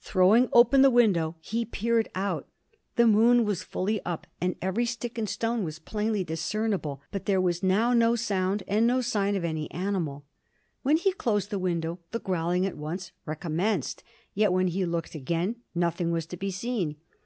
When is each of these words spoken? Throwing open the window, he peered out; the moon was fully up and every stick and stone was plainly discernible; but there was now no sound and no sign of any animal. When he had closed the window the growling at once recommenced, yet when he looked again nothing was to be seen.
Throwing 0.00 0.48
open 0.52 0.82
the 0.82 0.90
window, 0.90 1.36
he 1.40 1.64
peered 1.64 2.08
out; 2.16 2.48
the 2.96 3.06
moon 3.06 3.44
was 3.44 3.62
fully 3.62 4.04
up 4.04 4.26
and 4.40 4.56
every 4.60 4.84
stick 4.84 5.16
and 5.16 5.28
stone 5.28 5.62
was 5.62 5.78
plainly 5.78 6.24
discernible; 6.24 7.00
but 7.12 7.26
there 7.26 7.40
was 7.40 7.62
now 7.62 7.92
no 7.92 8.16
sound 8.16 8.64
and 8.66 8.84
no 8.84 9.00
sign 9.00 9.36
of 9.36 9.44
any 9.44 9.70
animal. 9.70 10.24
When 10.82 10.96
he 10.96 11.10
had 11.10 11.18
closed 11.18 11.50
the 11.50 11.60
window 11.60 12.00
the 12.10 12.18
growling 12.18 12.66
at 12.66 12.76
once 12.76 13.12
recommenced, 13.26 14.02
yet 14.34 14.52
when 14.52 14.66
he 14.66 14.84
looked 14.84 15.14
again 15.14 15.54
nothing 15.72 16.10
was 16.10 16.26
to 16.26 16.36
be 16.36 16.50
seen. 16.50 16.96